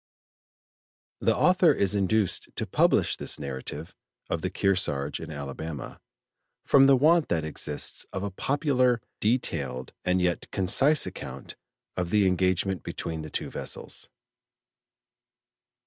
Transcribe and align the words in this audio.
The 1.19 1.35
Author 1.37 1.71
is 1.73 1.93
induced 1.93 2.49
to 2.55 2.65
publish 2.65 3.17
this 3.17 3.37
narrative 3.37 3.93
of 4.31 4.41
the 4.41 4.49
Kearsarge 4.49 5.19
and 5.19 5.31
Alabama, 5.31 5.99
from 6.65 6.85
the 6.85 6.95
want 6.95 7.27
that 7.27 7.43
exists 7.45 8.07
of 8.11 8.23
a 8.23 8.31
popular, 8.31 8.99
detailed, 9.19 9.93
and 10.03 10.19
yet 10.19 10.49
concise 10.49 11.05
account 11.05 11.55
of 11.95 12.09
the 12.09 12.25
engagement 12.25 12.81
between 12.81 13.21
the 13.21 13.29
two 13.29 13.51
vessels. 13.51 14.09